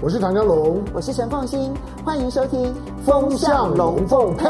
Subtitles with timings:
[0.00, 2.72] 我是唐江龙，我是陈凤欣，欢迎收听
[3.04, 4.44] 《风向龙凤配》。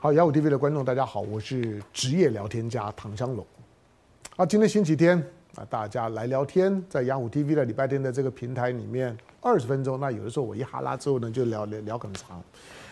[0.00, 3.46] 好，雅虎 TV 的观众，大家好，我是职业聊天家唐江龙。
[4.34, 5.16] 啊，今天星期天
[5.54, 10.00] 啊，大家来聊天，在雅虎 TV 的礼拜天的这个平台里面，二十分钟。
[10.00, 12.42] 那有的时候我一哈拉之后呢，就聊聊聊很长。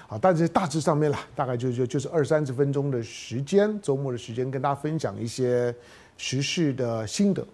[0.06, 5.74] 好，但是大致上面啦，大概就就就是二三十分钟的时间，周末的时间，跟大家分享一些
[6.16, 7.44] 时事的心得。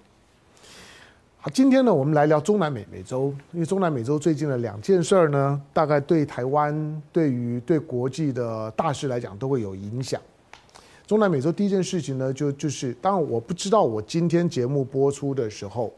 [1.43, 10.21] 好，今天呢，我们来聊中南美美洲，因为中南美洲最近的两件事儿呢，大概对台湾、对于对国际的大事来讲都会有影响。
[11.07, 15.91] 中南美洲第一件事情呢，就就是，当然我不知道我今天节目播出的时候，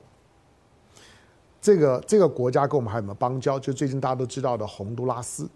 [1.61, 3.59] 这个这个国家跟我们还有没有邦交？
[3.59, 5.49] 就最近大家都知道的洪都拉斯。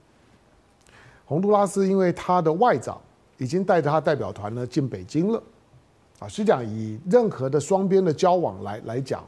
[1.27, 3.01] 洪都拉斯因为他的外长
[3.39, 5.41] 已经带着他代表团呢进北京了，
[6.19, 9.25] 啊，实际上以任何的双边的交往来来讲。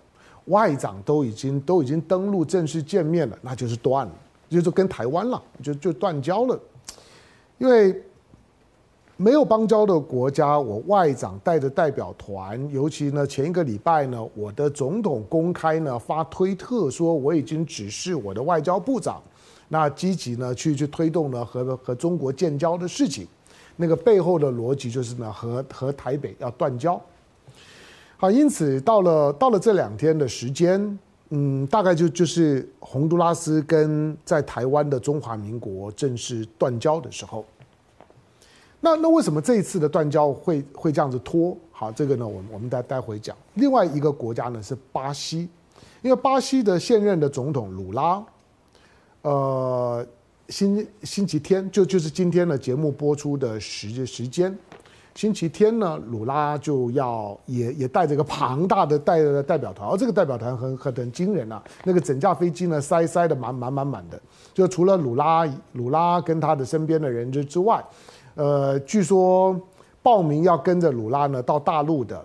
[0.49, 4.13] 外长都已经都已经登陆正式见面了，那就是断了，
[4.49, 6.59] 就是跟台湾了，就就断交了。
[7.59, 8.03] 因为
[9.17, 19.21] 没有邦交的国家，我外长带着代表团，尤其呢前一个礼拜呢，我的总统公开呢发推特说，我已经指示我的外交部长，
[19.69, 23.27] 那积极呢去去推动呢和和中国建交的事情，
[23.75, 27.01] 那个背后的逻辑就是呢和和台北要断交。
[28.21, 37.45] 好，因此到了到了这两天的时间，嗯，大概就就是洪都拉斯跟在台湾的中华民国正式断交的时候。
[38.81, 41.57] 那那为什么这一次的断交会会这样子拖？
[41.71, 43.37] 好，这个呢，我们我们待待会讲。
[43.55, 45.49] 另外一个国家呢是巴西，
[46.03, 48.21] 因为巴西的现任的总统鲁拉，
[49.23, 50.05] 呃，
[50.49, 54.59] 星星期天就就是今天的节目播出的时时间。
[55.19, 64.21] 星期天呢，鲁拉就要也也带着个庞大的代代表团，而这个代表团很很很惊人啊，那个整架飞机呢塞塞的满满满满的，
[64.55, 67.85] 就除了鲁拉鲁拉跟他的身边的人之之外，
[68.37, 69.61] 呃，据说
[70.05, 72.25] 报名要跟着鲁拉呢到大陆的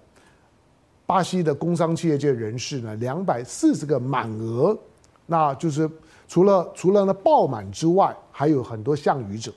[1.08, 4.78] 巴西的工商企业界人士呢两百四十个满额，
[5.26, 5.90] 那就是
[6.28, 9.52] 除了除了呢爆满之外，还有很多项羽者。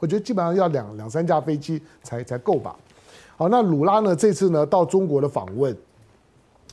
[0.00, 2.74] 我觉得基本上要两两三架飞机才才够吧。
[3.40, 4.14] 好，那鲁拉呢？
[4.14, 5.74] 这次呢到中国的访问，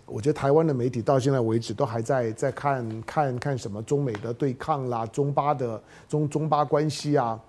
[0.05, 7.39] 我觉得台湾的媒体到现在为止都还在在看看看什么中美的对抗啦，中巴的中中巴关系啊。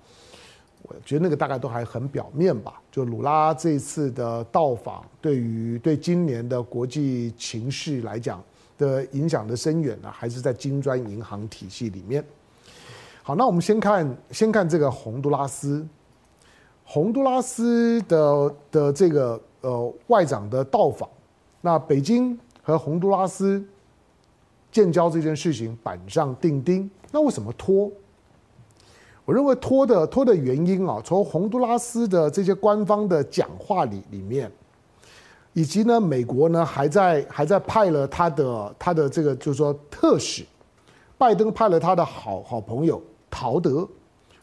[0.82, 2.80] 我觉得那个大概都还很表面吧。
[2.92, 8.40] 就鲁拉这次的到访，对于对今年的国际情势来讲
[8.78, 12.24] 的影响的深远呢，还是在金砖银行体系里面。
[13.24, 15.84] 好，那我们先看先看这个洪都拉斯，
[16.90, 21.06] 洪都拉斯的的这个呃外长的到访，
[21.60, 23.62] 那北京和洪都拉斯
[24.72, 27.92] 建交这件事情板上钉钉，那为什么拖？
[29.26, 34.50] 我认为拖的拖的原因啊，从洪都拉斯的这些官方的讲话里里面，
[35.52, 40.42] 以及呢美国呢还在还在派了他的他的这个就是说特使，
[41.18, 42.98] 拜登派了他的好好朋友。
[43.30, 43.86] 陶德，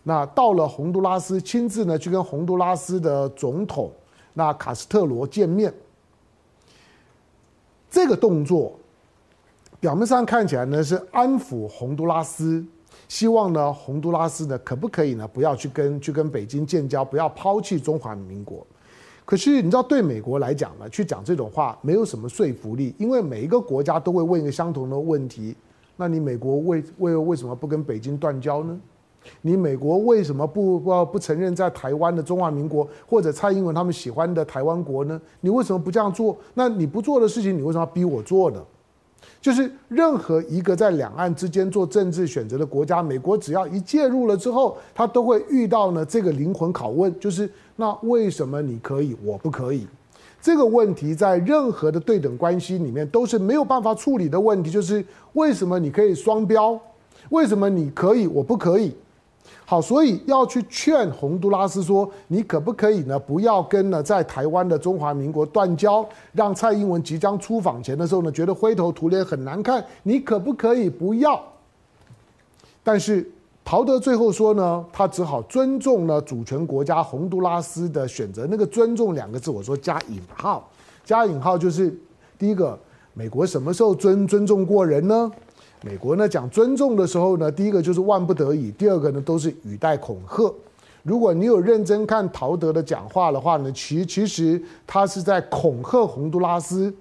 [0.07, 3.91] 那到了洪都拉斯，亲自呢去跟洪都拉斯的总统
[4.35, 5.73] 那卡斯特罗见面。
[7.89, 8.77] 这个动作
[9.79, 12.63] 表面上看起来呢是安抚洪都拉斯，
[13.07, 18.65] 希望呢洪都拉斯呢可不可以呢不要去跟去跟北京建交，不要抛弃中华民国。
[19.25, 25.55] 可是你知道，对美国来讲呢，去讲这种话没有什么说服力，因为每一个国家都会问一个相同的问题。
[25.97, 28.79] 那你美国为为为什么不跟北京断交呢？
[29.41, 35.19] 你美国为什么不不不承认在台湾的中华民国或者蔡英文他们喜欢的台湾国呢？
[35.41, 36.37] 你为什么不这样做？
[36.53, 38.61] 那你不做的事情，你为什么要逼我做呢？
[39.41, 49.87] 就是任何一个在两岸之间做政治选择的国家，美国只要一介入了之后，他都会遇到呢这个灵魂拷问，就是那为什么你可以，我不可以？
[50.41, 55.03] 这个问题在任何的对等关系里面都是没有办法处理的问题，就是
[55.33, 56.79] 为什么你可以双标？
[57.29, 58.95] 为什么你可以，我不可以？
[59.65, 63.17] 好，所以要去劝洪都拉斯说，你可不可以呢？
[63.17, 69.83] 不要跟呢在台湾的中华民国断交，让蔡英文即将出访前的时候呢，觉得灰头土脸很难看。
[70.03, 71.43] 你可不可以不要？
[72.83, 73.31] 但是。
[73.67, 78.45] 陶德最后说呢，他只好尊重了主权国家洪都拉斯的选择。
[78.47, 80.69] 那个“尊重”两个字，我说加引号，
[81.03, 81.91] 加引号就是
[82.37, 82.77] 第一个，
[83.15, 85.31] 美国什么时候尊尊重过人呢？
[85.85, 90.51] 美国呢讲尊重的时候呢，第一个就是万不得已，第二个呢都是语带恐吓。
[91.03, 96.91] 如果你有认真看陶德的讲话的话呢，其其实他是在恐吓洪都拉斯。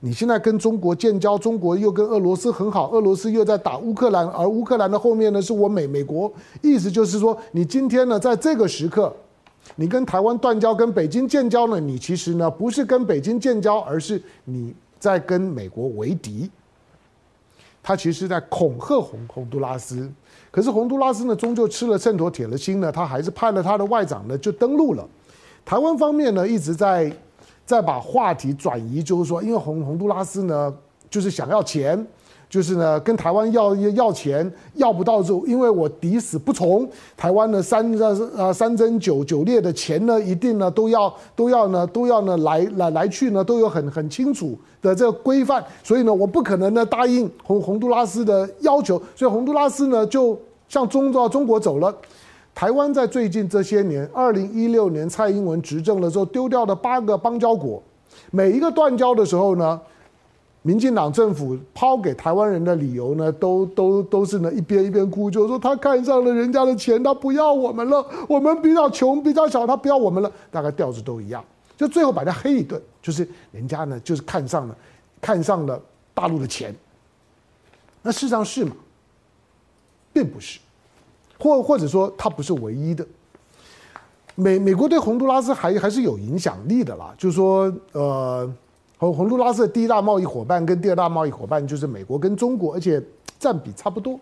[0.00, 6.28] 你现在跟中国建交，中国又跟俄罗斯很好，俄罗斯又在打乌克兰，而乌克兰的后面呢是我美美国，
[6.62, 9.14] 意思就是说，你今天呢在这个时刻，
[9.76, 16.50] 你跟台湾断交，跟北京建交呢，你其实呢不是跟北京建交，而是你在跟美国为敌。
[17.82, 20.10] 他其实是在恐吓洪洪都拉斯，
[20.50, 25.08] 可是洪都拉斯呢终究吃了秤砣铁了心呢，他还是派了他的外长呢就登陆了。
[25.64, 27.12] 台湾方面呢一直在。
[27.64, 30.74] 在把话题转移，就是说，因为洪洪都拉斯呢，
[31.08, 32.04] 就是想要钱，
[32.52, 37.90] 就是呢跟台湾要要钱，要不到之后，因为我抵死不从，台湾的三
[38.36, 50.38] 呃三针九九列的钱呢，一定呢都要都要呢都要呢来来来去呢都有很很清楚的这个规范，所以呢我不可能呢答应洪洪都拉斯的要求，所以洪都拉斯呢就
[50.68, 51.94] 向中到中国走了。
[52.54, 57.82] 台湾在最近这些年，二零一六年蔡英文执政的时候，丢掉的八个邦交国，
[58.30, 59.80] 每一个断交的时候呢，
[60.62, 71.44] 民进党政府抛给台湾人的理由呢，都都都是呢一边一边哭，就是说他看上了人家的钱，他不要我们了，我们比较穷比较小，他不要我们了，大概调子都一样，
[71.76, 74.76] 就最后把他黑一顿，就是人家呢就是看上了
[75.20, 75.80] 看上了
[76.14, 76.74] 大陆的钱，
[78.02, 78.74] 那事实上是吗？
[80.12, 80.58] 并不是。
[81.38, 83.04] 或或者说，它不是唯一的。
[84.36, 87.12] 美美国对洪都拉斯还还是有影响力的啦。
[87.18, 88.48] 就是说，呃，
[89.02, 93.02] 洪洪都拉斯的第一大贸易伙伴跟第二大贸易伙伴就是美国跟中国，而且
[93.36, 94.16] 占比差不多。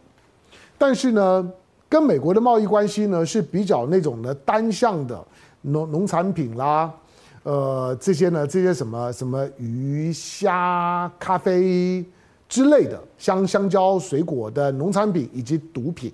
[0.78, 1.52] 但是呢，
[1.86, 5.22] 跟美国的贸易关系呢是比较那种的单向的
[5.60, 6.90] 农农产品啦，
[7.42, 12.02] 呃，这些呢这些什么什么鱼虾咖啡
[12.48, 16.10] 之类的香香蕉水果的农产品以及毒品。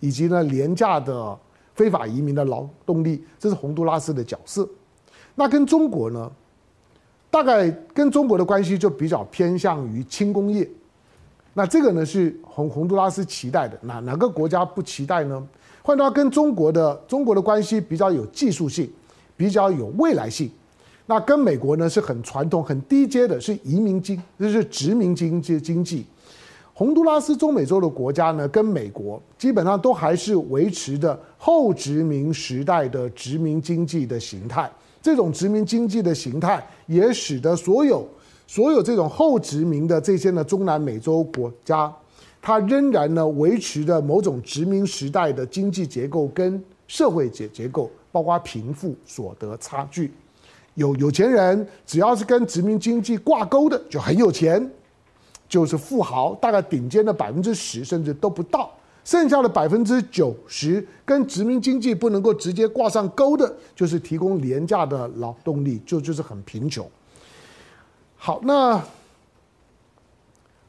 [0.00, 1.36] 以及呢，廉价的
[1.74, 4.66] 非法移民的劳动力，这是洪都拉斯的角色。
[5.34, 6.30] 那跟中国呢，
[7.30, 10.68] 大概跟中国的关系就比较偏向于轻工业。
[11.54, 13.76] 那这个呢是洪洪都拉斯期待的。
[13.82, 15.46] 哪哪个国家不期待呢？
[15.82, 18.88] 换到跟中国的中国的关系比较有技术性，
[19.36, 20.50] 比较有未来性。
[21.06, 26.06] 那跟美国呢是很传统、很低阶的，是移民经，就是殖民经济经济。
[26.74, 34.70] 洪都拉斯中美洲的国家呢，跟美国基本上都还是维持着后殖民时代的殖民经济的形态。
[35.00, 38.06] 这种殖民经济的形态，也使得所有
[38.46, 41.92] 所有这种后殖民的这些呢中南美洲国家，
[42.40, 50.12] 它仍然呢维持着某种殖民时代的经济结构跟社会结结构，包括贫富所得差距。
[50.74, 54.70] 有有钱人只要是跟殖民经济挂钩的，就很有钱。
[55.48, 58.70] 就是富豪，大概顶尖的百分之十甚至都不到，
[59.08, 66.86] 剩下的百分之九十跟殖民经济不能够直接挂上钩的，就是提供廉价的劳动力，就就是很贫穷。
[68.18, 68.78] 好，那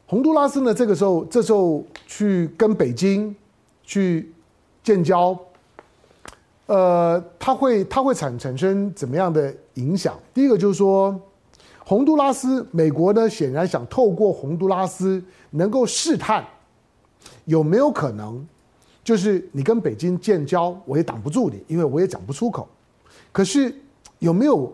[0.06, 0.74] 洪都拉斯呢？
[0.74, 3.36] 这个时候，这时候去跟北京
[3.84, 4.32] 去
[4.82, 5.38] 建交，
[6.68, 10.18] 呃，它会它会产产生怎么样的影响？
[10.34, 11.20] 第一个就是说。
[11.84, 16.46] 洪都拉斯，美国呢显然想透过洪都拉斯能够试探
[17.50, 18.46] 有没有可能，
[19.04, 22.68] 就是你跟北京建交，我也挡不住你，因为我也讲不出口。
[23.32, 23.74] 可是
[24.20, 24.72] 有没有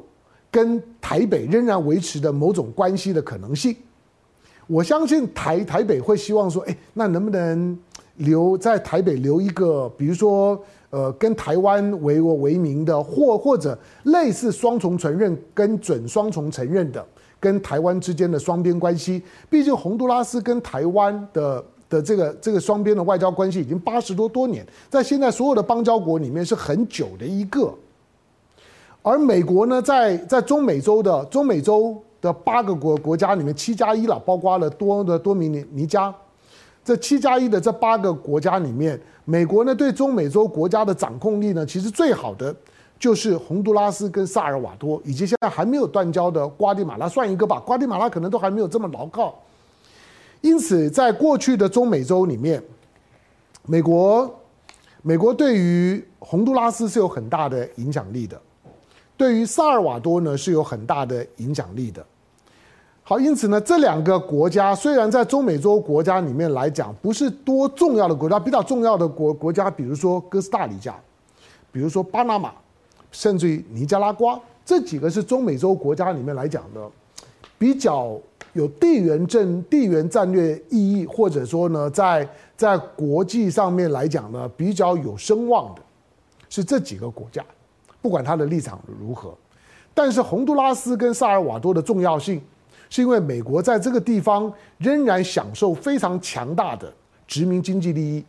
[0.51, 3.75] 跟台北仍然维持的某种关系的可能性？
[4.67, 7.79] 我相信台台北会希望说，哎，那能不能
[8.17, 10.61] 留在台北留一个，比如说。
[10.91, 17.05] 呃，跟台湾为我为名的，或或者类似双重承认跟准双重承认的，
[17.37, 19.21] 跟台湾之间的双边关系。
[19.49, 27.73] 毕竟洪都拉斯跟台湾的的这个这个双边的外交关系已经八十多多年，在现在所有的邦交国里面是很久的一个。
[29.01, 36.13] 而美国呢，在在中美洲的中美洲的八个国国家里面，七加一了，包括了多的多米尼尼加。
[36.83, 42.55] 这七加一的这八个国家里面，美国呢对中美洲国家的掌控力呢，其实最好的
[42.97, 49.35] 就是洪都拉斯跟萨尔瓦多，以及现在还没有断交的瓜地马拉算一个吧，瓜地马拉可能都还没有这么牢靠。
[50.45, 52.61] 因此，在过去的中美洲里面，
[53.65, 54.31] 美国
[55.01, 58.39] 美国对于洪都拉斯是有很大的影响力的，
[59.17, 62.05] 对于萨尔瓦多呢是有很大的影响力的。
[63.01, 70.95] 好，因此呢，这两个国家虽然在中美洲国家里面来讲不是多重要的国家，比较重要的国国家，比如说哥斯达黎加，
[71.71, 72.53] 比如说巴拿马，
[73.11, 76.87] 甚至于尼加拉瓜，这几个是中美洲国家里面来讲的
[77.57, 78.15] 比较
[78.55, 85.81] 有地缘政地缘战略意义，或者说呢，在在国际上面来讲呢，比较有声望的，
[86.49, 87.43] 是这几个国家，
[88.01, 89.35] 不管它的立场如何，
[89.93, 92.41] 但是洪都拉斯跟萨尔瓦多的重要性。
[92.87, 96.93] 是因为美国在这个地方仍然享受非常强大的
[97.27, 98.23] 殖民经济利益。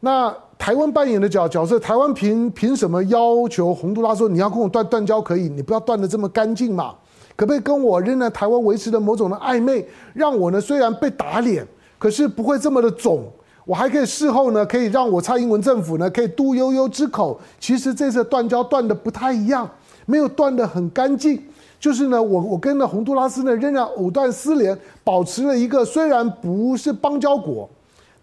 [0.00, 6.94] 那台湾扮演的角角色，台湾凭凭什么要求洪都拉斯说你要跟我断断交可以，你不要断得这么干净嘛？
[7.36, 11.66] 可不可以跟我仍然台湾维持的某种的暧昧，让我呢虽然被打脸，
[11.98, 13.24] 可是不会这么的肿，
[13.64, 17.40] 我还可以事后呢可以让我蔡英文政府呢可以嘟悠悠之口。
[17.58, 19.68] 其实这次断交断的不太一样，
[20.06, 21.42] 没有断的很干净，
[21.80, 27.68] 就是呢我我跟呢洪都拉斯呢仍然藕断丝连，保持了一个虽然不是邦交国。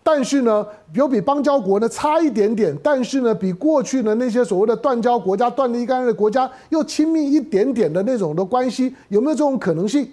[0.03, 10.09] 但是呢，有比邦交国呢差一点点，但是呢，比过去的那些所谓的断交国家、断得一干二的国家又亲密一点点的那种的关系，有没有这种可能性？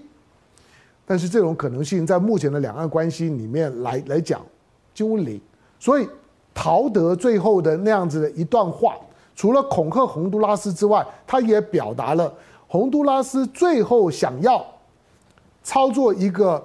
[1.07, 4.43] 但是这种可能性在目前的两岸关系里面来来讲，
[4.93, 5.41] 几乎零。
[5.81, 6.07] 所以
[6.53, 8.95] 陶德最后的那样子的一段话，
[9.35, 12.31] 除了恐吓洪都拉斯之外，他也表达了
[12.67, 14.63] 洪都拉斯最后想要
[15.63, 16.63] 操作一个。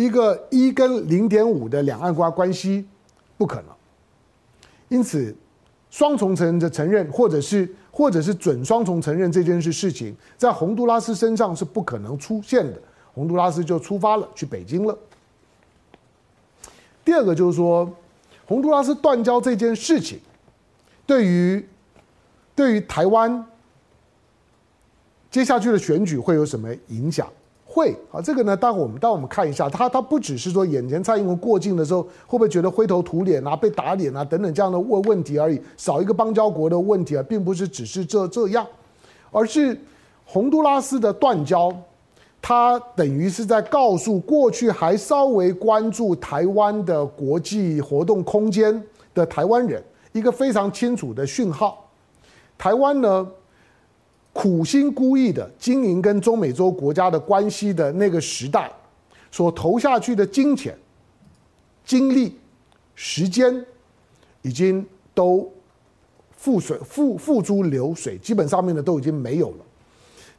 [0.00, 2.86] 一个一跟零点五的两岸关关系
[3.36, 3.66] 不可能，
[4.88, 5.34] 因此
[5.90, 12.80] 双重承认的承认，或者是或者是准双重承认这件事事情，在洪都拉斯身上是不可能出现的。
[13.12, 14.96] 洪都拉斯就出发了，去北京了。
[17.04, 17.90] 第二个就是说，
[18.46, 20.18] 洪都拉斯断交这件事情，
[21.04, 21.68] 对于
[22.54, 23.44] 对于台湾
[25.30, 27.26] 接下去的选举会有什么影响？
[27.70, 27.96] 会。
[28.10, 38.66] 啊，这个呢，待会我们待会我们看一下，他他不只是说眼前蔡英文过境的时候会不会觉得灰头土脸啊、被打脸啊等等这样的问问题而已，少一个邦交国的问题啊，并不是只是这这样，
[39.30, 39.78] 而是
[40.24, 41.72] 洪都拉斯的断交，
[42.42, 48.82] 他等于是在告诉过去还稍微关注台湾的国际活动空间
[49.14, 49.80] 的台湾人
[50.12, 51.88] 一个非常清楚的讯号，
[52.58, 53.26] 台湾呢。
[54.32, 58.70] 苦心孤诣的经营跟中美洲国家的关系的那个时代，
[59.30, 60.76] 所投下去的金钱、
[61.84, 62.38] 精力、
[62.94, 63.64] 时间，
[64.42, 65.50] 已经都
[66.36, 69.64] 付水付付诸流水，基本上面呢都已经没有了。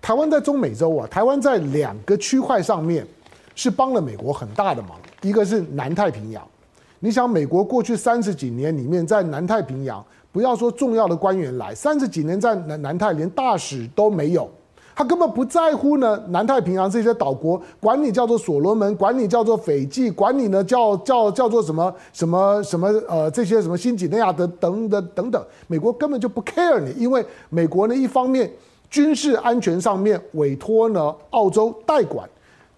[0.01, 3.05] 台湾在中美洲啊，台湾在两个区块上面
[3.55, 6.48] 是帮了美国很大的忙，一个是南太平洋。
[7.00, 10.03] 你想，美国过去三十几年里面在南太平洋。
[10.31, 14.50] 不要说重要的官员来，三十几年在南南太连大使都没有，
[14.95, 16.17] 他根本不在乎呢。
[16.29, 28.50] 南太平洋这些岛国，管你叫做所罗门，管你叫做斐济，管你呢叫叫叫做什么什么什么呃这些什么新几内亚的等等等等，美国根本就不 care 你，因为美国呢一方面
[28.89, 32.29] 军事安全上面委托呢澳洲代管，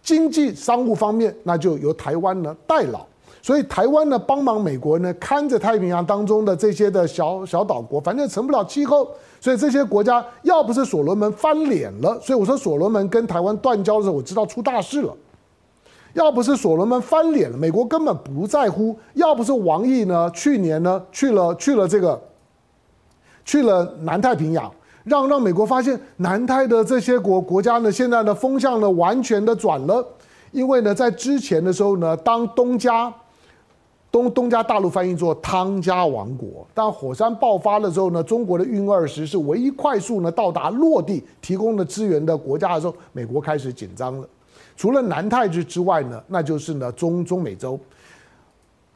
[0.01, 3.05] 经济商务方面那就由台湾呢代劳。
[3.43, 9.05] 所以台湾呢，帮忙美国呢，看着太平洋当中的这些的小小岛国，反正成不了气候。
[9.41, 15.13] 所以这些国家要不是所罗门翻脸了，所以我说所罗门跟台湾断交的时候，我知道出大事了。
[16.13, 18.97] 要不是所罗门翻脸了，美国根本不在乎。
[19.15, 22.17] 要不是王毅呢，去年呢去了去了这个，
[23.43, 24.71] 去了南太平洋，
[25.03, 30.07] 让让美国发现南太的这些国国家呢，现在的风向呢完全的转了。
[30.53, 33.13] 因为呢，在之前的时候呢，当东家。
[34.13, 44.29] 东东家大陆翻译做汤家王国，当火山爆发了之后呢，中国的运二十是唯一快速呢到达落地提供的资源的国家的时候，美国开始紧张了。
[44.77, 47.79] 除了南太之之外呢，那就是呢中中美洲。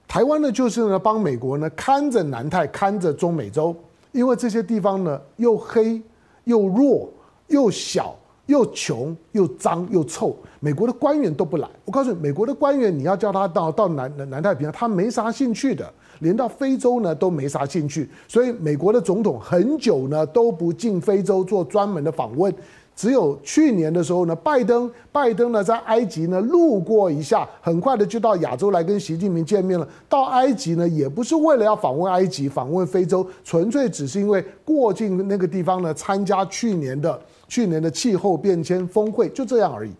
[0.08, 3.76] 台湾呢就是呢帮美国呢看着南太，看着中美洲，
[4.12, 6.00] 因为这些地方呢又黑
[6.44, 7.10] 又弱
[7.48, 8.16] 又小。
[8.48, 11.68] 又穷又脏又臭，美国的官员都不来。
[11.86, 15.90] 我告诉你，美国的官员，你要叫他到到南南太平洋，他没啥兴趣的，
[16.20, 18.10] 连到非洲呢都没啥兴趣。
[18.28, 22.54] 所以美国的总统很久呢都不进非洲做专门的访问，
[22.96, 29.86] 只有去年的时候呢，拜登拜登呢在埃及呢路过一下，很快的就到亚洲来跟习近平见面了。
[30.08, 37.20] 到埃及呢也不是为了要访问埃及、访问非洲，纯粹只是因为过境那个地方呢参加去年的。
[37.48, 39.92] 去年的气候变迁峰会就这样而已。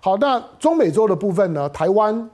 [0.00, 1.68] 好，那中美洲的部分呢？
[1.70, 2.30] 台湾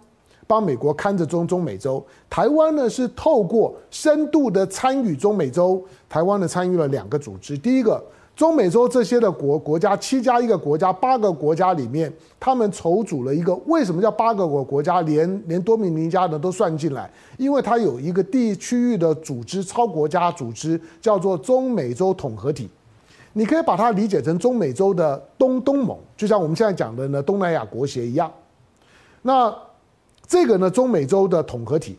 [0.46, 7.56] 帮美国看着中中美洲，台湾呢是透过深度的参与中美洲，台湾呢参与了两个组织。
[7.56, 8.04] 第一个，
[8.36, 13.54] 中美洲这些的国国家七加一个国家，八个国家里面，他们筹组了一个。
[13.64, 15.00] 为什么叫八个国国家？
[15.00, 22.68] 连连多米尼加的都算进来，因为它有一个地区域的组织，超国家组织，叫做中美洲统合体。
[23.36, 28.32] 你可以把它理解成中美洲的东东盟，就像我们现在讲的呢东南亚国协一样。
[29.22, 29.54] 那
[30.26, 31.98] 这个呢中美洲的统合体，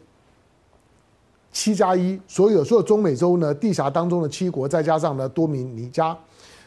[1.52, 6.18] 七加一，所有所有中美洲呢地峡当中的七国，再加上呢多米尼加，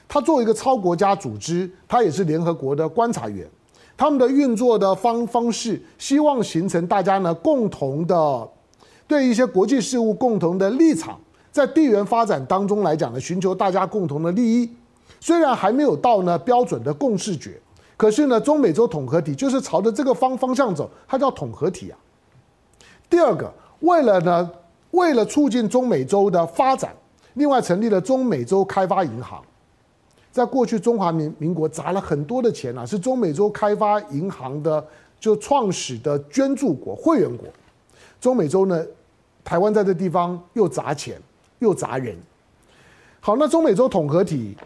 [0.06, 3.48] 它作为一个超国家组织，它也是联合国的观察员。
[3.96, 8.48] 他们的运作的方方式，希望形成大家呢共同的
[9.08, 11.18] 对一些国际事务共同的立场，
[11.58, 14.70] 在地缘发展当中来讲呢，寻求大家共同的利益。
[15.18, 17.60] 虽然还没有到呢标准的共识决，
[17.96, 21.98] 可是呢中美洲统合体就是朝着这个方方向走，它叫统合体啊。
[23.10, 24.48] 第二个，为了呢
[24.92, 26.94] 为了促进中美洲的发展，
[27.34, 29.42] 另外成立了中美洲开发银行。
[30.30, 34.86] 在过去，中华民民国砸了很多的钱啊，是中美洲开发银行的
[35.18, 37.48] 就创始的捐助国、会员国。
[38.20, 38.86] 中美洲呢，
[39.42, 41.20] 台湾在这地方又砸钱
[41.58, 42.16] 又砸人。
[43.20, 44.56] 好，那中美洲统合体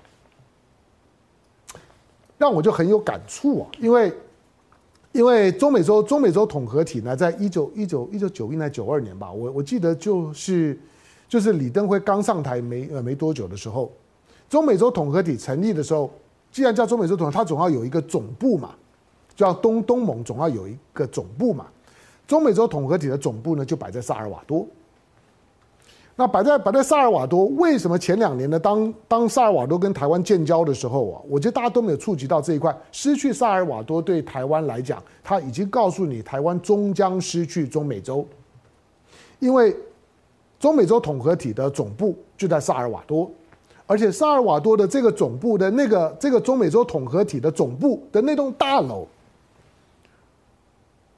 [2.39, 4.13] 让我就很有感触啊，因为
[5.13, 10.79] 因为中美洲中美洲统合体呢，在一九一九一九九一年九二年吧，我我记得就是
[11.29, 13.91] 就是李登辉刚上台没呃没多久的时候。
[14.49, 16.11] 中美洲统合体成立的时候，
[16.51, 18.75] 既然叫中美洲统合，它总要有一个总部嘛，
[19.35, 21.67] 叫东东盟，总要有一个总部嘛。
[22.27, 24.67] 中美洲统合体的总部呢，就摆在萨尔瓦多。
[26.23, 28.57] 那摆在摆在萨尔瓦多，为什么前两年呢？
[28.57, 32.73] 当当萨尔瓦多跟台湾建交的时候啊，我觉得大家都没有触及到这一块。
[32.93, 38.25] 失去萨尔瓦多对台湾来讲，他已经告诉你，台湾终将失去中美洲，
[39.41, 39.77] 因为
[40.61, 43.29] 中美洲统合体的总部就在萨尔瓦多。
[43.89, 49.09] 而且萨尔瓦多的这个总部的那个这个中美洲统合体的总部的那栋大楼，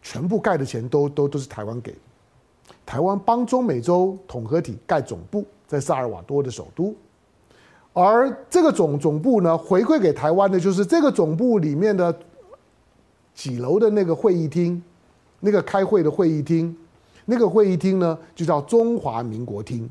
[0.01, 1.95] 全部盖的钱都都都是台湾给，
[2.87, 6.95] 台湾帮中美洲统合体盖总部在萨尔瓦多的首都，
[7.93, 12.15] 而这个总总部呢，回馈给台湾的就是这个总部里面的
[13.35, 14.83] 几楼的那个会议厅，
[15.41, 16.77] 那个开会的会议厅，
[17.25, 19.89] 那个会议厅呢就叫中华民国厅。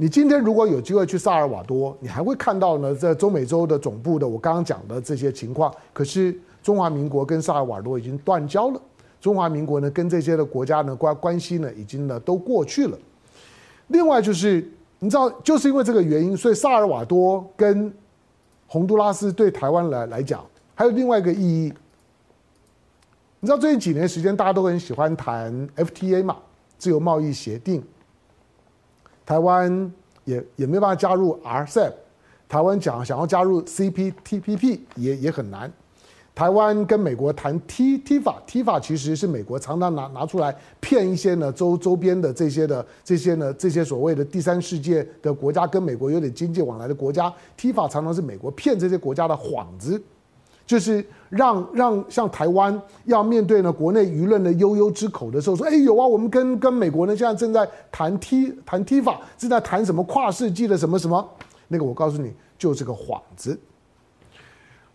[0.00, 5.72] 你今天如果有机会去萨尔瓦多，你还会看到呢，在中美洲的总部的我刚刚讲的这些情况。
[5.92, 8.80] 可是中华民国跟萨尔瓦多已经断交了，
[9.20, 12.98] 中华民国呢跟这些的国家呢关关系呢已经呢都过去了。
[13.88, 14.66] 另外就是
[14.98, 17.92] 你知道，就是因为这个原因，所以萨尔瓦多跟
[18.66, 21.72] 洪都拉斯对台湾来来讲还有另外一个意义。
[23.40, 26.36] 你知道最近几年时间，大家都很喜欢谈 FTA 嘛，
[26.76, 27.82] 自由贸易协定。
[29.24, 29.92] 台湾
[30.24, 31.92] 也也没办法加入 RCEP，
[32.48, 35.72] 台湾讲想要加入 CPTPP 也也很难。
[36.38, 50.00] 台湾跟美国谈 TIFA，TIFA 其实是美国常常拿拿出来骗一些呢周周边的这些的这些呢这些所谓的第三世界的国家跟美国有点经济往来的国家，T 法常常是美国骗这些国家的幌子。
[50.64, 61.28] 就是让让像台湾要面对呢国内舆论的悠悠之口的时候，说哎有啊，我们跟跟美国呢现在正在谈 T 谈 T 法正在谈什么跨世纪的什么什么，
[61.66, 63.58] 那个我告诉你就是个幌子。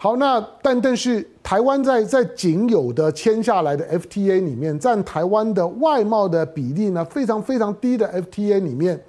[0.03, 9.01] 好，那但但是台湾在在仅有的签下来的 FTA 里面，占台湾的外贸的比例呢非常非常低的 FTA 里面，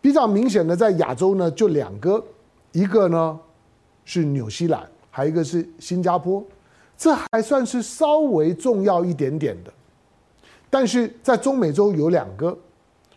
[0.00, 2.22] 比较明显的在亚洲呢就两个，
[2.70, 3.36] 一个呢
[4.04, 4.88] 是纽西兰。
[5.10, 6.40] 还有一个是新加坡，
[6.96, 9.72] 这还算是稍微重要一点点的，
[10.70, 12.56] 但是在中美洲有两个，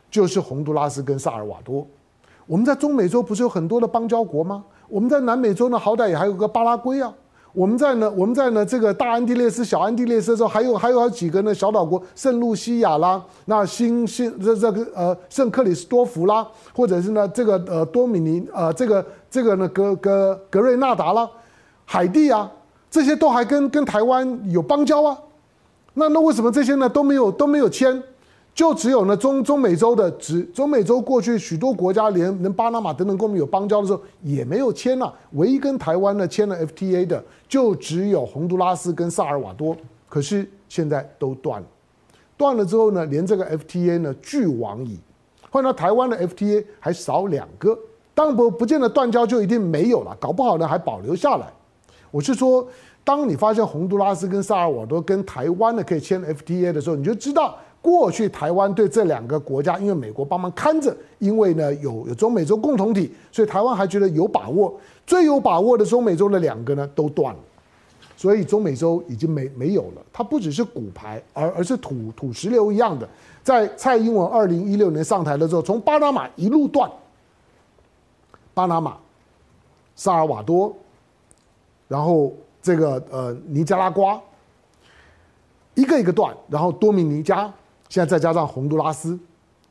[0.09, 1.85] 就是洪都拉斯跟萨尔瓦多。
[2.47, 4.65] 我们在中美洲不是有很多的邦交国吗？
[4.93, 7.11] 我们在南美洲呢，好歹也还有个巴拉圭啊。
[7.51, 21.27] 我们在呢，我们在呢这个大安地列斯、小安地列斯的时候，还有还有好几个呢小岛国，圣露西亚啦，那新新这这个呃圣克里斯多福啦，或者是呢这个呃多米尼呃这个这个呢格格格瑞纳达啦。
[21.85, 22.51] 海地啊，
[22.91, 25.17] 这些都还跟跟台湾有邦交啊，
[25.95, 27.99] 那那为什么这些呢都没有都没有签？
[28.55, 39.75] 就只有呢中中美洲的只中美洲过去许多国家连连巴拿马等等跟我们有邦交的时候也没有签了、唯一跟台湾呢签了 FTA 的就只有洪都拉斯跟萨尔瓦多，
[40.07, 41.67] 可是现在都断了，
[42.37, 44.99] 断了之后呢，连这个 FTA 呢俱往矣，
[45.49, 47.75] 换到台湾的 FTA 还少两个，
[48.13, 51.51] 当不不见得断交就一定没有了，搞不好呢还保留下来。
[52.11, 52.67] 我是说，
[53.03, 64.73] 当你发现洪都拉斯跟萨尔瓦多跟台湾呢可以签 FTA 的时候，你就知道过去台湾对这两个国家，因为美国帮忙看着，因为呢有有中美洲共同体，所以台湾还觉得有把握。
[65.05, 67.39] 最有把握的中美洲的两个呢都断了，
[68.15, 70.01] 所以中美洲已经没没有了。
[70.13, 73.07] 它不只是骨牌，而而是土土石流一样的。
[73.43, 76.89] 在蔡英文二零一六年上台的时候，从巴拿马一路断，
[78.53, 78.95] 巴拿马、
[79.93, 80.73] 萨尔瓦多。
[81.89, 84.19] 然后这个呃尼加拉瓜，
[85.75, 87.53] 一个一个断，然后多米尼加，
[87.93, 89.15] 现在再加上洪都拉斯，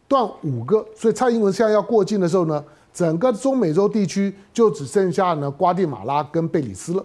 [0.07, 0.87] 断五个。
[0.95, 7.05] 所以蔡英文现在要过境的时候呢，整个中美洲地区就只剩下呢瓜地马拉跟贝里斯了。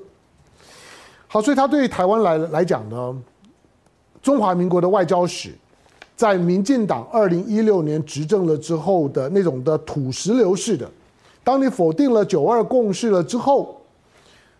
[1.27, 3.19] 好，所以他对于台湾来来讲呢，
[4.21, 5.49] 中华民国的外交史，
[6.15, 10.87] 在民进党二零一六年执政了之后的那种的土石流式的，
[11.43, 13.73] 当你否定了九二共识了之后。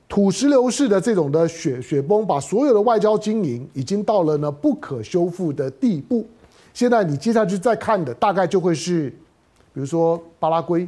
[0.10, 6.26] 土石流式的这种的雪雪崩，把所有的外交经营已经到了呢不可修复的地步。
[6.78, 9.10] 现在你接下去再看的，大概就会是，
[9.74, 10.88] 比如说巴拉圭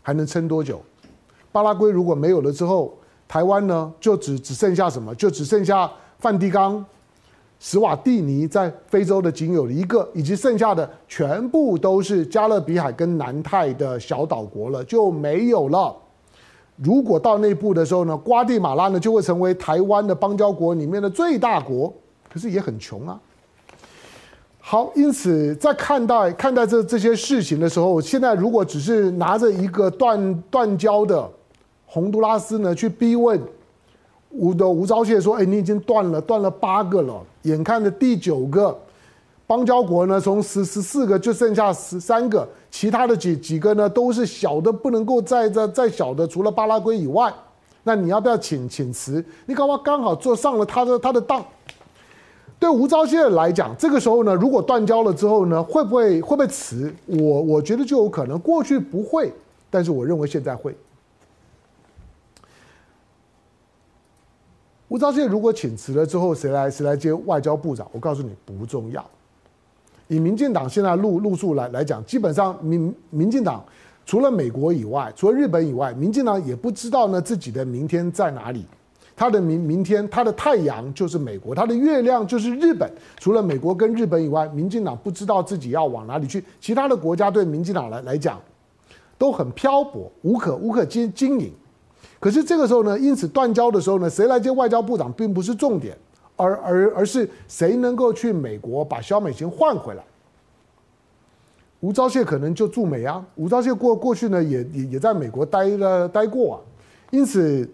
[0.00, 0.80] 还能撑多久？
[1.52, 2.94] 巴拉圭如果没有了之后，
[3.28, 5.14] 台湾呢就只只剩下什么？
[5.16, 6.82] 就只剩下梵蒂冈、
[7.58, 15.94] 史瓦蒂尼在非洲的仅有的一个，以及剩下的全部都是加勒比海跟南太的小岛国了，就没有了。
[16.76, 21.92] 如果到那步的时候呢，瓜地马拉呢就会成为台湾的邦交国里面的最大国，
[22.32, 23.20] 可是也很穷啊。
[24.70, 31.28] 好，因此在看待看待这这些事情的时候，现在如果只是拿着一个断断交的
[31.86, 33.36] 洪都拉斯呢去逼问
[34.30, 38.78] 吴的吴钊燮说：“哎，你已经断了断了八个了，眼看着第九个。”
[39.44, 47.34] 邦交国呢，从十十四个就剩下十三个，其他的几几个呢都是小的不能够再再再小的，除了巴拉圭以外，
[47.82, 49.24] 那你要不要请请辞？
[49.46, 51.44] 你搞不好刚好坐上了他的他的当。
[52.60, 56.94] 对吴钊燮来讲，这个时候呢，如果断交了之后呢，会不会会不会辞？
[57.06, 59.32] 我我觉得就有可能，过去不会，
[59.70, 60.76] 但是我认为现在会。
[64.88, 67.88] 吴钊燮如果请辞了之后，谁来谁来接外交部长？
[67.92, 69.02] 我告诉你，不重要。
[70.08, 73.64] 以民进党现在路路数来来讲，基本上民民进党
[74.04, 78.66] 除了美国以外，除了日本以外，民进党也不知道呢自己的明天在哪里。
[79.20, 82.90] 他的明明天，他的太阳就是美国，他的月亮就是日本。
[83.18, 86.42] 除了美国跟日本以外，民进党不知道自己要往哪里去。
[86.58, 88.40] 其他的国家对民进党来来讲
[89.18, 91.52] 都很漂泊，无可无可经经营。
[92.18, 95.94] 可是这个时候呢，因此断交的时候呢，谁来接外交部长并不是重点。
[96.36, 100.02] 而而而是谁能够去美国把萧美琴换回来？
[101.80, 103.22] 吴钊燮可能就驻美啊。
[103.34, 106.60] 吴钊燮过过去呢，也也也在美国待了待过啊。
[107.10, 107.68] 因此，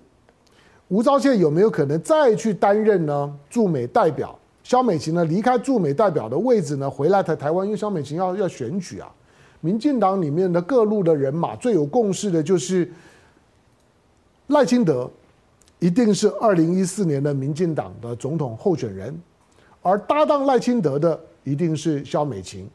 [0.89, 4.39] 吴钊燮有没有可能再去担任呢驻美代表？
[4.63, 9.13] 萧美琴呢离开驻美代表的位置呢，回来台台湾，因为萧美琴要要选举啊。
[9.61, 12.91] 民进党里面的各路的人马最有共识的就是
[14.49, 15.11] 赖清德。
[15.79, 19.15] 一定是二零一四年的民进党的总统候选人，
[19.83, 22.67] 而搭档赖清德的一定是萧美琴。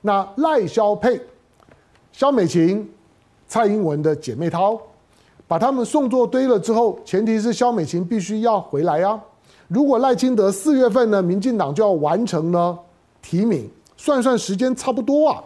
[0.00, 1.20] 那赖萧配，
[2.10, 2.92] 萧美琴、
[3.46, 4.76] 蔡英文的姐妹淘，
[5.48, 9.20] 把他们送作堆了之后，前提是萧美琴必须要回来啊。
[9.66, 12.78] 如果赖清德四月份呢，民进党就要完成呢
[13.20, 15.42] 提名，算算时间差不多啊。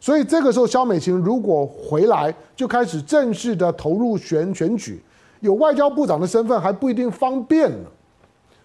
[0.00, 5.02] 所以这个时候，萧美琴如果回来，就开始正式的投入选选举。
[5.40, 7.88] 有外交部长的身份还不一定方便呢，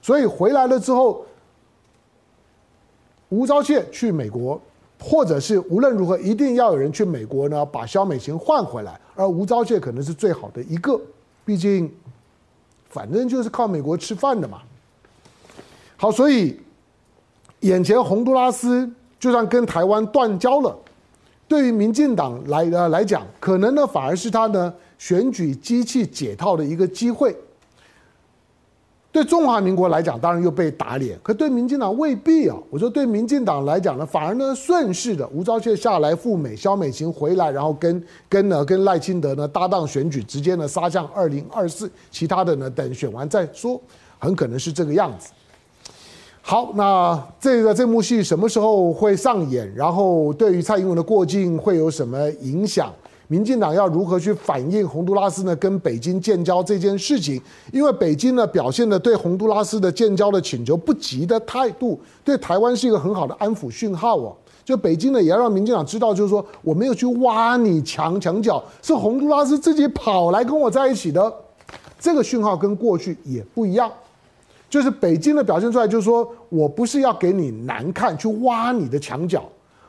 [0.01, 1.25] 所以回来了之后，
[3.29, 4.59] 吴钊燮去美国，
[5.07, 10.99] 或者是无论如何一定要有人去美国呢，把萧美琴换回来，而吴钊燮可能是最好的一个，
[11.45, 11.93] 毕竟
[12.89, 14.63] 反正就是靠美国吃饭的嘛。
[15.95, 16.59] 好，所以
[17.59, 20.75] 眼前洪都拉斯就算跟台湾断交了，
[21.47, 24.73] 对于民进党来呃来讲，可能呢反而是他呢。
[24.97, 27.35] 选举机器解套的一个机会，
[29.15, 32.57] 对中华民国来讲，当然又被打脸；可对民进党未必啊。
[32.69, 43.79] 我说对民进党来讲呢，反而呢顺势的，吴钊燮下来赴美，萧美琴回来，然后跟跟呢跟赖清德呢搭档选举，直接呢杀向二零二四，其他的呢等选完再说，
[44.19, 45.31] 很可能是这个样子。
[46.41, 49.73] 好，那这个这幕戏什么时候会上演？
[49.73, 52.93] 然后对于蔡英文的过境会有什么影响？
[53.27, 55.55] 民进党要如何去反映洪都拉斯呢？
[55.55, 64.35] 跟北京建交这件事情，因为北京呢表现的对洪都拉斯的建交的请求不急的态度，对台湾是一个很好的安抚讯号哦。
[64.63, 71.33] 就北京呢也要让民进党知道，就是说我没有去挖你墙墙角，是洪都拉斯自己跑来跟我在一起的。
[71.99, 73.91] 这个讯号跟过去也不一样，
[74.69, 79.43] 就是北京的表现出来，就是说我不是要给你难看去挖你的墙角，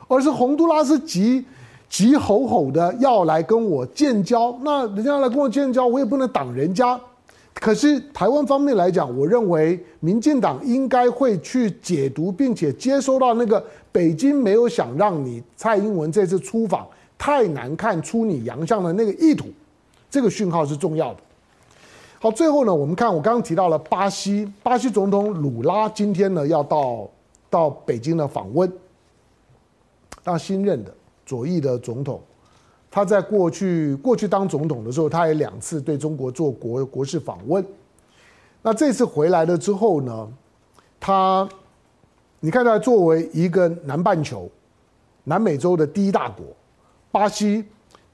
[0.09, 1.45] 而是洪都拉斯急。
[1.89, 6.99] 急吼吼的要来跟我建交，那人家来跟我建交，我也不能挡人家。
[7.55, 19.47] 可是台湾方面来讲，我认为民进党应该会去解读，并且接收到那个北京没有想让你蔡英文这次出访太难看出你洋相的那个意图，
[20.11, 21.21] 这个讯号是重要的。
[22.21, 27.09] 好，最后呢，我们看我刚刚提到了巴西，巴西总统鲁拉今天呢要到
[27.49, 28.71] 到北京的访问，
[30.23, 30.93] 当新任的。
[31.27, 32.23] 左翼的总统
[32.91, 37.63] 他在过去过去当总统的时候，他也两次对中国做国国事访问。
[38.63, 40.33] 那这次回来了之后呢，
[40.99, 41.47] 他，
[42.41, 44.51] 你看他作为一个南半球、
[45.25, 46.47] 南美洲的第一大国，
[47.11, 47.65] 巴西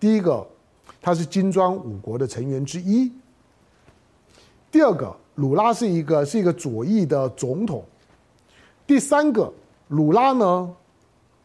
[0.00, 0.44] 第一个，
[1.00, 3.12] 他是金砖五国的成员之一。
[4.70, 7.84] 第二个，鲁拉是一个是一个左翼的总统。
[8.84, 9.52] 第三个，
[9.88, 10.74] 鲁拉呢，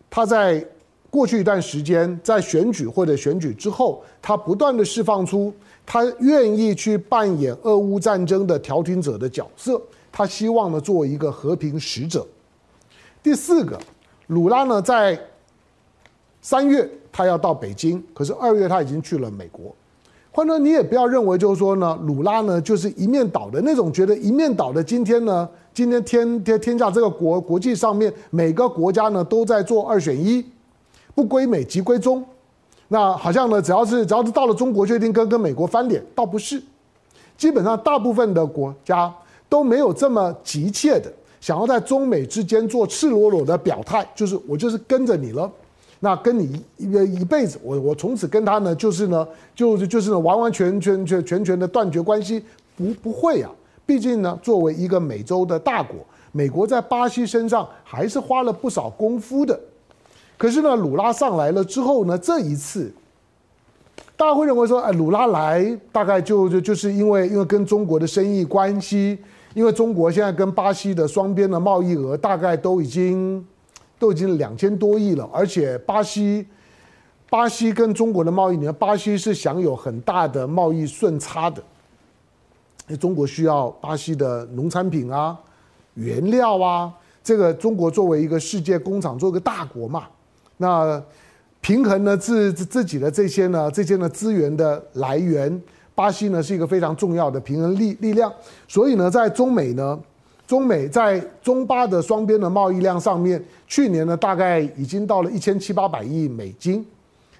[0.09, 0.65] 他在
[1.17, 5.51] 过去一段时间在选举或者选举之后，他不断的释放出。
[5.83, 12.23] 他愿意去扮演俄乌战争的调停者的角色，他希望呢做一个和平使者。
[13.23, 13.79] 第四个，
[14.27, 15.19] 鲁拉呢在
[16.39, 19.75] 三月他要到北京，可是二月他已经去了美国。
[20.29, 24.83] 换者你也不要认为就是说呢，鲁拉呢就是一面倒的那种，觉得一面倒的。
[24.83, 30.45] 今天呢，今天天天天下这个国国际上面每个国家呢都在做二选一，
[31.17, 32.23] 不归美即归中。
[32.89, 36.61] 那好像呢，只要是只要是到了中国，就一定跟跟美国翻脸，倒不是。
[37.35, 39.11] 基本上大部分的国家
[39.49, 45.51] 都没有这么急切的想要在中美之间做赤裸裸的表态，就是我就是跟着你了，
[46.01, 52.43] 那跟你一一辈子，我我从此跟他呢，就是呢，就就是呢，完完全全全全全的断绝关系，
[52.75, 53.49] 不不会啊。
[53.87, 55.97] 毕竟呢，作为一个美洲的大国，
[56.31, 59.59] 美国在巴西身上还是花了不少功夫的。
[60.37, 62.93] 可是呢，鲁拉上来了之后呢，这一次，
[64.15, 69.17] 大家会认为说，哎，鲁拉来大概就就就是因为因为跟中国的生意关系，
[69.55, 73.43] 因为中国现在跟巴西的双边的贸易额大概都已经
[73.97, 76.45] 都已经两千多亿了，而且巴西
[77.31, 81.63] 巴西跟中国的贸易，你看巴西是享有很大的贸易顺差的，
[82.97, 85.35] 中国需要巴西的农产品啊、
[85.95, 90.03] 原料啊，这个中国作为一个世界工厂，做一个大国嘛。
[90.57, 91.01] 那
[91.61, 95.61] 平衡呢自自己的这些呢这些呢资源的来源，
[95.93, 98.31] 巴西呢是一个非常重要的平衡力力量，
[98.67, 99.99] 所以呢在中美呢，
[100.47, 106.85] 中美在中巴的双边的贸易量上面，去年呢大概已经到了一千七八百亿美金，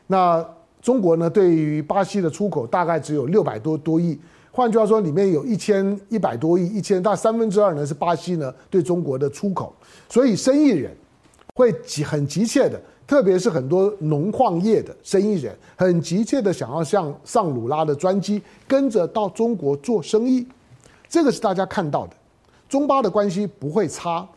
[0.07, 0.45] 那
[0.81, 4.19] 中国呢对于巴西的出口大概只有六百多多亿，
[4.51, 9.73] 换句话说，里面有一千一百多亿，一千大三分之二呢是巴西呢对中国的出口，
[10.09, 10.91] 所以生意人
[11.53, 12.79] 会急很急切的。
[13.07, 20.45] 特别是很多农矿业的生意人，很急切的想要像上鲁拉的专机，跟着到中国做生意，
[21.07, 22.13] 这个是大家看到的。
[22.67, 24.27] 中巴的关系不会差。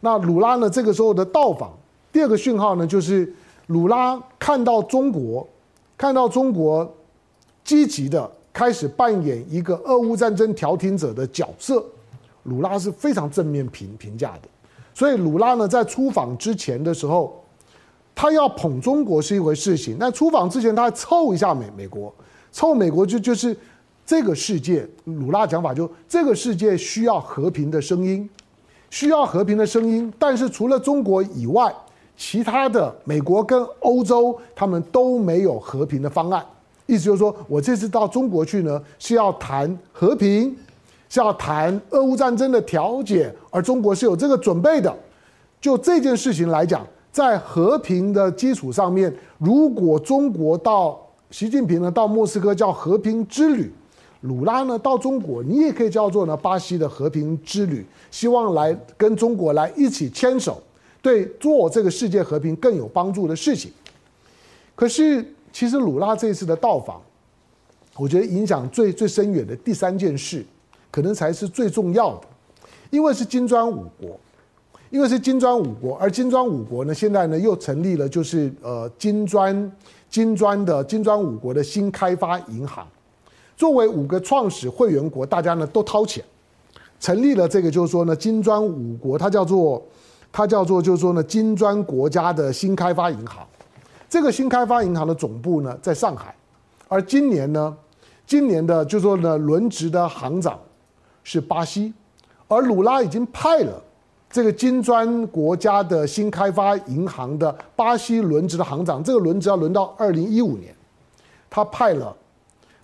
[0.00, 0.68] 那鲁拉呢？
[0.68, 1.72] 这个时候的到访，
[2.12, 3.32] 第二个讯号呢，就是
[3.68, 5.48] 鲁拉看到中国，
[5.96, 6.86] 看到中国
[7.64, 11.82] 积极的开始扮演一个俄乌战争调停者的角色，
[12.42, 14.48] 鲁拉是非常正面评评价的。
[14.92, 17.40] 所以鲁拉呢，在出访之前的时候。
[18.14, 22.14] 他要捧中国是一回事情，那出访之前他还凑一下美美国，
[22.52, 23.56] 凑美国就就是
[24.06, 28.28] 这个世界，鲁拉讲法就这个世界需要和平的声音，
[28.88, 31.74] 需要和平的声音，但是除了中国以外，
[32.16, 36.46] 其他的美国跟欧洲他们都没有和平的方案，
[36.86, 40.56] 意思就是说我这次到中国去呢是要谈和平，
[41.08, 44.96] 是要谈俄乌战争的调解，而中国是有这个准备的，
[45.60, 46.86] 就这件事情来讲。
[47.14, 51.00] 在和平的基础上面，如果中国到
[51.30, 53.72] 习近平呢到莫斯科叫和平之旅，
[54.22, 60.60] 鲁拉呢到中国，你也可以叫做呢巴西的和平之旅，希望来跟中国来一起牵手，
[61.00, 63.70] 对做这个世界和平更有帮助的事情。
[64.74, 67.00] 可是，其实鲁拉这次的到访，
[67.96, 70.44] 我觉得影响最最深远的第三件事，
[70.90, 72.22] 可能才是最重要的，
[72.90, 74.18] 因为是金砖五国。
[74.94, 79.72] 因为是金砖五国，而金砖五国呢，现在呢又成立了，就是呃金砖
[80.08, 82.86] 金砖的金砖五国的新开发银行，
[83.56, 86.24] 作为五个创始会员国，大家呢都掏钱，
[87.00, 89.84] 成立了这个就是说呢金砖五国，它叫做
[90.30, 93.44] 它叫做就是说呢金砖国家的新开发银行，
[94.08, 96.32] 这个新开发银行的总部呢在上海，
[96.86, 97.76] 而今年呢
[98.24, 100.56] 今年的就是说呢轮值的行长
[101.24, 101.92] 是巴西，
[102.46, 103.82] 而鲁拉已经派了。
[104.34, 110.74] 这个金砖国家的新开发银行的巴西轮值的行长，这个轮值要轮到二零一五年，
[111.48, 112.12] 他派了，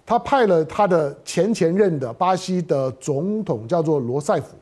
[0.06, 4.54] 他派了他的前前任的巴西的总统叫做罗塞夫，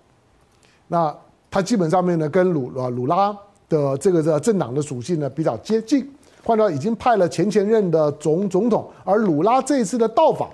[0.86, 1.14] 那
[1.50, 3.36] 他基本上面呢跟鲁啊鲁拉
[3.68, 6.10] 的这个这政党的属性呢比较接近，
[6.42, 10.48] 换到已经派了前前任的总总统，而鲁拉这一次的到访，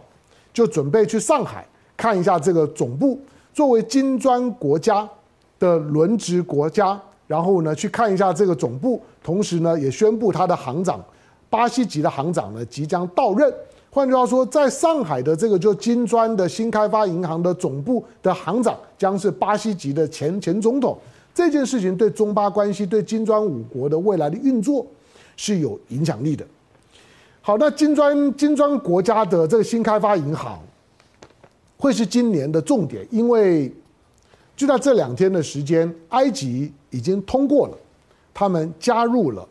[0.52, 1.64] 就准备去上海
[1.96, 3.20] 看一下这个总部，
[3.52, 5.08] 作为金砖国家。
[5.58, 11.02] 的轮值国家，然后呢去看一下这个总部，同时呢也宣布他的行长
[11.48, 13.52] 巴西籍的行长呢即将到任。
[13.90, 20.98] 换句话说，在上海的这个就金砖的新开发银行的总部的行长将是巴西籍的前前总统。
[21.32, 24.84] 这件事情对中巴关系、对金砖五国的未来的运作
[25.36, 26.44] 是有影响力的。
[27.40, 30.58] 好，那金砖金砖国家的这个新开发银行
[31.76, 33.72] 会是今年的重点，因为
[34.56, 37.76] 就在这两天的时间，埃及已经通过了，
[38.32, 39.46] 他们加入了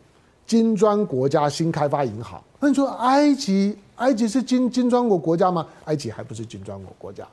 [0.46, 2.42] 金砖国家新开发银行。
[2.58, 3.76] 那你说埃及？
[3.96, 5.64] 埃及是金金砖国国家吗？
[5.84, 7.24] 埃及还不是金砖国国家。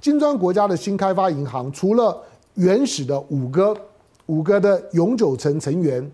[0.00, 2.20] 金砖国家的新开发银行，除了
[2.54, 3.76] 原始的五个
[4.26, 6.10] 五个的永久成成员，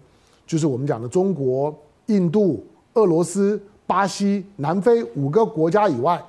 [0.46, 1.74] 就是我们讲的中国、
[2.06, 6.22] 印度、俄罗斯、巴西、南非五个国家以外，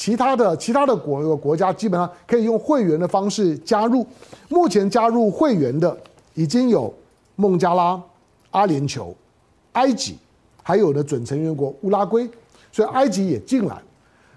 [0.00, 4.06] 其他的其他的国国家基本上可以用会员的方式加入。
[4.48, 5.94] 目前加入会员的
[6.32, 6.90] 已经有
[7.36, 8.02] 孟加拉、
[8.50, 9.12] 阿联酋、
[9.72, 10.16] 埃及，
[10.62, 12.26] 还有的准成员国乌拉圭。
[12.72, 13.76] 所以埃及也进来，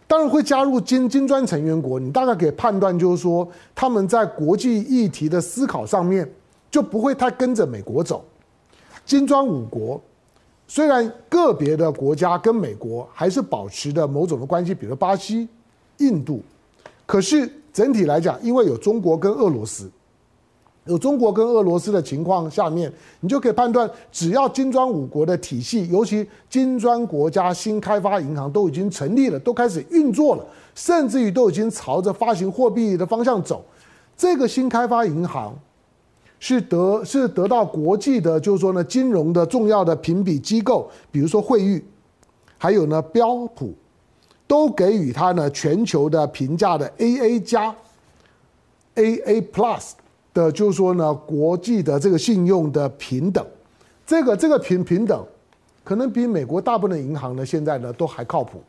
[0.05, 1.97] 当然会加入金金砖成员国。
[1.97, 6.29] 你大概可以判断，就是说他们在国际议题的思考上面
[6.69, 8.25] 就不会太跟着美国走。
[9.05, 10.01] 金砖五国
[10.73, 15.47] 虽然个别的国家跟美国还是保持着某种的关系，比如巴西、
[15.99, 16.41] 印度，
[17.05, 19.87] 可是整体来讲，因为有中国跟俄罗斯。
[20.85, 33.63] 有中国跟俄罗斯的情况下面，你就可以判断，只要金砖五国的体系，尤其金砖国家新开发银行都已经成立了，都开始运作了，甚至于都已经朝着发行货币的方向走，
[34.17, 35.53] 这个新开发银行
[36.45, 41.81] 是得是得到国际的，就是说呢，金融的重要的评比机构，比如说惠誉，
[42.57, 43.73] 还有呢标普，
[44.45, 47.73] 都给予它呢全球的评价的 AA 加
[48.95, 49.91] ，AA Plus。
[50.33, 53.45] 的，就是说呢，国际的这个信用的平等，
[54.05, 55.25] 这个这个平平等，
[55.81, 58.61] 可能比美国大部分的银行呢，现在呢都还靠谱。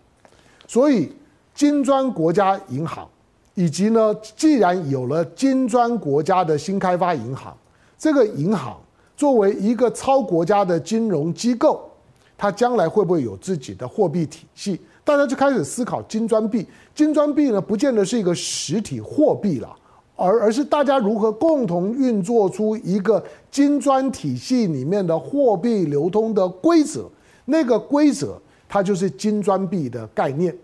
[0.69, 1.11] 所以，
[1.53, 3.09] 金砖国家银行，
[3.55, 7.57] 以及呢，既然有了金砖国家的新开发银行，
[8.05, 8.79] 这个银行
[9.17, 11.91] 作为一个超国家的金融机构，
[12.37, 14.79] 它将来会不会有自己的货币体系？
[15.03, 16.67] 大家就开始思考金砖币。
[16.95, 19.75] 金砖币呢，不见得是一个实体货币了。
[20.17, 27.11] 而而是大家如何共同运作出一个金砖体系里面的货币流通的规则，
[27.47, 28.39] 那个规则
[28.69, 30.55] 它就是金砖币的概念。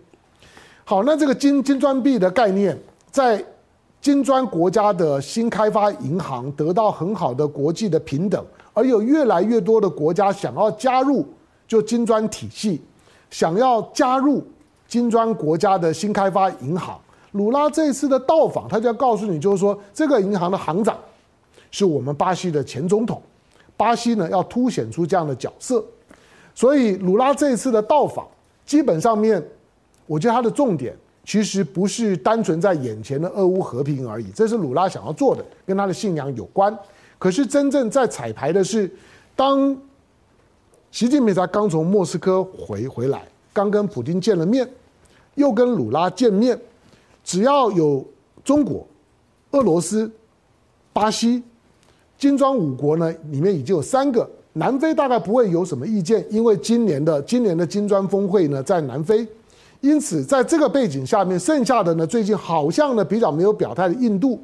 [0.84, 2.78] 好，那这个金金砖币的概念，
[3.10, 3.42] 在
[4.00, 11.26] 金砖国家的新开发银行得到很好的国际的平等，而有越来越多的国家想要加入
[11.68, 12.80] 就金砖体系，
[13.30, 14.42] 想要加入
[14.88, 16.98] 金砖国家的新开发银行。
[17.32, 20.96] 鲁拉这次的到访，他就要告诉你，就是说这个银行的行长
[21.70, 23.20] 是我们巴西的前总统，
[23.76, 25.84] 巴西呢要凸显出这样的角色，
[26.54, 28.26] 所以鲁拉这次的到访，
[28.64, 29.40] 基本上面，
[30.06, 36.76] 我觉得他的重点其实不是单纯在眼前的俄乌和平而已，这是鲁拉想要做的，跟他的信仰有关。
[37.18, 38.90] 可是真正在彩排的是，
[39.36, 39.76] 当
[40.90, 44.68] 习近平才刚从莫斯科回回来，刚跟普京见了面，
[45.34, 46.58] 又跟鲁拉见面。
[47.22, 48.04] 只要有
[48.42, 48.84] 中国、
[49.50, 50.10] 俄罗斯、
[50.92, 51.42] 巴西、
[52.18, 59.24] 金砖五国呢，里面已经有三个，南非大概不会有什么意见，因为今年的今年的金砖峰会呢在南非，
[59.80, 64.38] 因此在这个背景下面，剩下的呢最近好像呢比较没有表态的印度，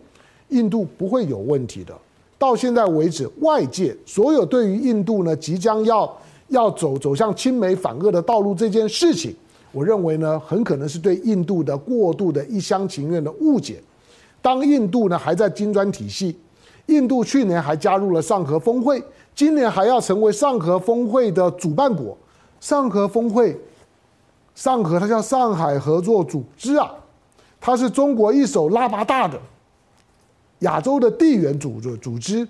[0.49, 1.95] 印度不会有问题的。
[2.39, 6.11] 到现在为止，外界所有对于印度呢即将要
[6.49, 9.35] 要走走向亲美反俄的道路这件事情。
[9.73, 13.83] 我认为呢，很可能是对印度的过度的一厢情愿的误解。
[14.41, 16.35] 当印度呢还在金砖体系，
[16.87, 19.03] 印度去年还加入了上合峰会，
[19.35, 22.17] 今年还要成为上合峰会的主办国。
[22.59, 23.59] 上合峰会，
[24.57, 26.91] 上合它叫上海合作组织啊，
[27.61, 29.39] 它是中国一手拉拔大的
[30.61, 32.49] 亚洲的地缘组织组织，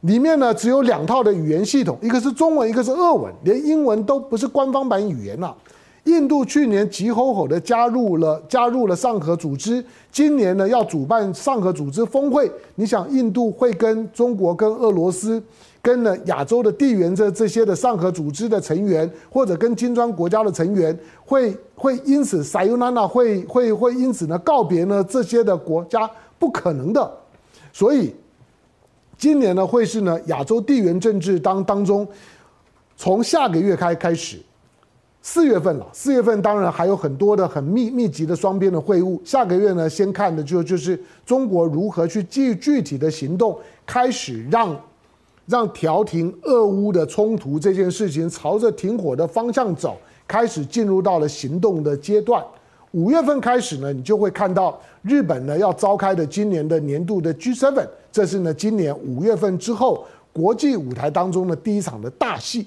[0.00, 5.54] 里面呢只有两套的语言系统，一个是中文，一个是俄文，连英文都不是官方版语言啊。
[6.02, 12.50] 印度去年急吼吼的加入了加入了上合组织，今年呢要主办上合组织峰会。
[12.74, 15.42] 你想，印度会跟中国、跟俄罗斯、
[15.84, 26.10] 跟呢亚洲的地缘这这些的上合组织的成员，或者跟金砖国家的成员，会会因此 sayonara 会会会因此呢告别呢这些的国家？
[26.38, 27.12] 不可能的。
[27.70, 28.14] 所以
[29.18, 32.08] 今年呢会是呢亚洲地缘政治当当中，
[32.96, 34.38] 从下个月开开始。
[35.26, 39.18] 四月份了，四月份当然还有很多的很密密集的双边的会晤。
[39.24, 44.78] 下个月呢，先看的就就是中国如何去具具体的行动，开始让
[45.46, 52.42] 让调停俄乌的冲突这件事情朝着停火的方向走，开始进入到了行动的阶段。
[52.92, 62.66] 五月份开始呢，你就会看到日本呢要召开的今年的年度的 G7，这是呢今年五月份之后国际舞台当中的第一场的大戏。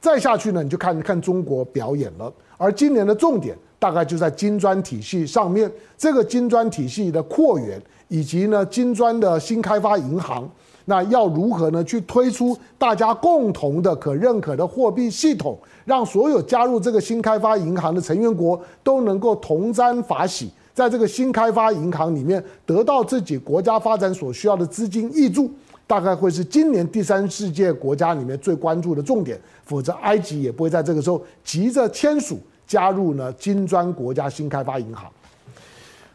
[0.00, 2.32] 再下去呢，你就看看中国表演了。
[2.56, 10.50] 而今年的重点大概就在金砖体系上面，这个金砖体系的扩员，以及呢金砖的新开发银行，
[10.86, 25.50] 那要如何呢去推出大家共同的可认可的货币系统，让所有加入这个新开发银行的成员国都能够同沾法喜，在这个新开发银行里面得到自己国家发展所需要的资金挹注。
[25.86, 35.10] 大概会是今年第三世界国家里面最关注的重点，否则埃及也不会在这个时候急着签署加入呢金砖国家新开发银行。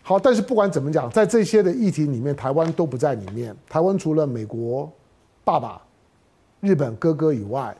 [0.07, 3.55] 好，但是不管怎么讲，在这些的议题里面，台湾都不在里面。
[3.67, 4.87] 台湾除了美国
[5.43, 5.81] 爸爸、
[6.59, 7.75] 日本哥哥以外，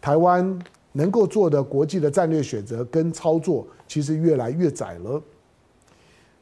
[0.00, 0.58] 台湾
[0.90, 5.22] 能够做的国际的战略选择跟操作，其实越来越窄了。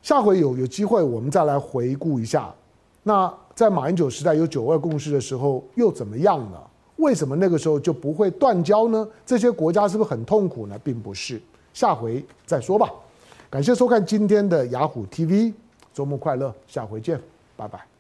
[0.01, 2.51] 下回有有机会，我们再来回顾一下。
[3.03, 6.59] 那在马英九时代有九二共识的时候又怎么样呢？
[6.97, 9.07] 为什么那个时候就不会断交呢？
[9.27, 10.79] 这些国家是不是很痛苦呢？
[10.83, 11.39] 并不是，
[11.75, 12.89] 下回再说吧。
[13.53, 15.53] 感谢收看今天的雅虎 TV，
[15.93, 17.21] 周末快乐，下回见，
[17.55, 17.92] 拜拜。